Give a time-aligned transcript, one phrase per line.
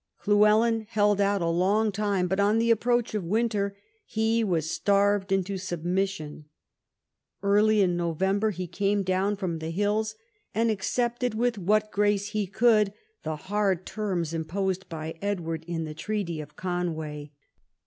[0.25, 5.31] Llywelyn held out a long time, but on the approach of winter he was starved
[5.31, 6.45] into submission.
[7.43, 10.15] Early in November he came down from the hills
[10.55, 15.93] and accepted with what grace he could the hard terms imposed by Edward in the
[15.93, 17.29] Treaty of Conway.